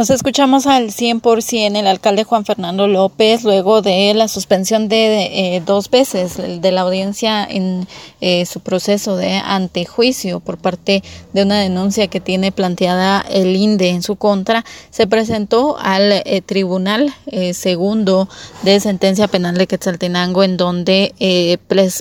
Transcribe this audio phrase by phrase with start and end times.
[0.00, 5.62] Nos escuchamos al 100% el alcalde Juan Fernando López luego de la suspensión de, eh,
[5.66, 7.86] dos veces de la audiencia en
[8.22, 11.02] eh, su proceso de antejuicio por parte
[11.34, 14.64] de una denuncia que tiene planteada el INDE en su contra.
[14.88, 17.12] Se presentó al eh, Tribunal
[17.52, 18.26] Segundo
[18.62, 21.12] de Sentencia Penal de Quetzaltenango en donde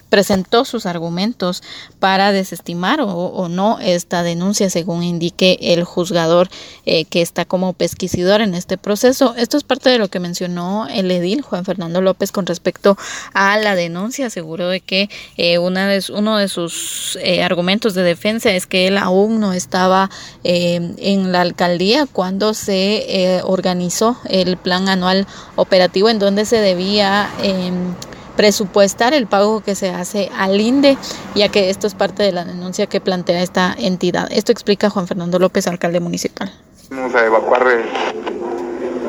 [0.08, 1.64] presentó sus argumentos
[2.00, 6.50] para desestimar o, o, no esta denuncia según indique el juzgador
[6.86, 9.34] que está como en este proceso.
[9.38, 12.98] Esto es parte de lo que mencionó el edil Juan Fernando López con respecto
[13.34, 14.28] a la denuncia.
[14.28, 18.88] Aseguró de que eh, una de, uno de sus eh, argumentos de defensa es que
[18.88, 20.10] él aún no estaba
[20.44, 27.30] eh, en la alcaldía cuando se organizó el plan anual operativo en donde se debía
[27.42, 27.94] em,
[28.36, 30.98] presupuestar el pago que se hace al INDE,
[31.36, 34.30] ya que esto es parte de la denuncia que plantea esta entidad.
[34.32, 36.52] Esto explica Juan Fernando López, alcalde municipal.
[36.92, 37.84] Vamos a evacuar eh,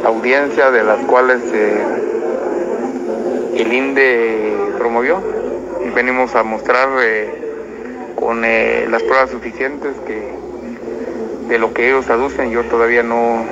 [0.04, 1.82] audiencias de las cuales eh,
[3.56, 5.22] el INDE promovió
[5.86, 10.30] y venimos a mostrar eh, con las pruebas suficientes que
[11.48, 13.46] de lo que ellos aducen yo todavía no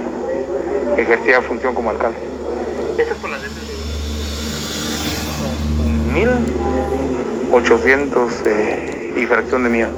[0.99, 2.19] ejercía función como alcalde.
[2.99, 3.41] ¿Eso es por las
[6.12, 8.43] 1800
[9.17, 9.89] y fracción de mía.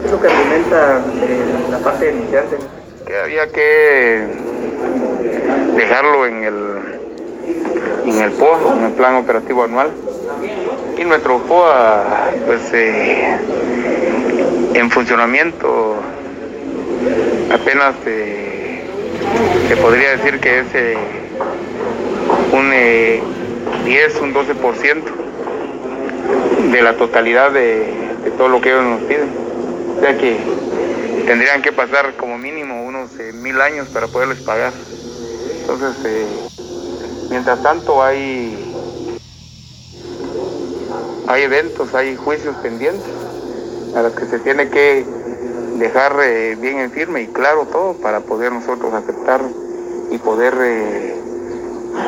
[0.00, 1.04] ¿Qué es lo que argumenta
[1.70, 2.56] la parte denunciante?
[3.06, 4.26] Que había que
[5.76, 6.76] dejarlo en el
[8.06, 9.90] en el POA, en el plan operativo anual.
[10.98, 13.38] Y nuestro POA, pues eh,
[14.74, 15.96] en funcionamiento
[17.52, 18.84] apenas eh,
[19.68, 20.96] se podría decir que es eh,
[22.52, 22.70] un
[23.84, 25.02] 10, un 12%
[26.72, 29.30] de la totalidad de, todo lo que ellos nos piden.
[29.96, 30.16] O sea
[31.26, 34.72] tendrían que pasar como mínimo unos eh, mil años para poderles pagar.
[35.60, 36.26] Entonces, eh,
[37.30, 38.72] mientras tanto hay,
[41.26, 43.10] hay eventos, hay juicios pendientes
[43.96, 45.04] a los que se tiene que
[45.78, 49.40] dejar eh, bien en firme y claro todo para poder nosotros aceptar
[50.10, 50.54] y poder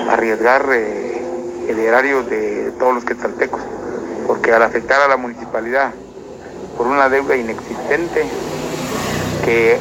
[0.09, 3.61] arriesgar el erario de todos los quetzaltecos.
[4.29, 5.93] Porque al afectar a la municipalidad
[6.77, 8.25] por una deuda inexistente,
[9.49, 9.79] que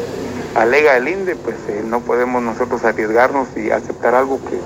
[0.56, 4.58] alega el INDE, pues eh, no podemos nosotros arriesgarnos y aceptar algo que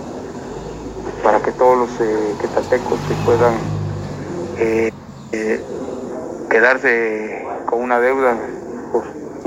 [1.23, 3.56] para que todos los eh, quetzaltecos se puedan
[4.59, 4.91] eh,
[5.31, 5.59] eh,
[6.51, 8.38] quedarse con una deuda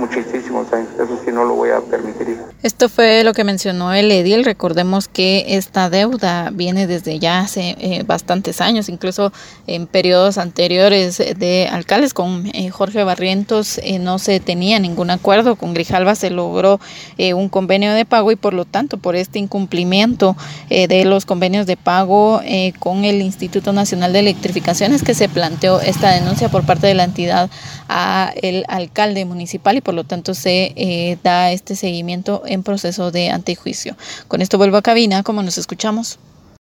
[0.04, 0.88] muchísimos años.
[0.94, 2.38] Eso sí no lo voy a permitir.
[2.62, 4.44] Esto fue lo que mencionó el edil.
[4.44, 9.32] Recordemos que esta deuda viene desde ya hace eh, bastantes años, incluso
[9.66, 15.56] en periodos anteriores de alcaldes con eh, Jorge Barrientos eh, no se tenía ningún acuerdo.
[15.56, 16.80] Con Grijalva se logró
[17.18, 20.36] un convenio de pago y por lo tanto por este incumplimiento
[20.68, 22.40] de los convenios de pago
[22.78, 27.04] con el Instituto Nacional de Electrificaciones que se planteó esta denuncia por parte de la
[27.04, 27.50] entidad
[27.88, 33.12] a el alcalde municipal y por lo tanto se eh, da este seguimiento en proceso
[33.12, 33.96] de antejuicio.
[34.26, 36.18] Con esto vuelvo a cabina, como nos escuchamos.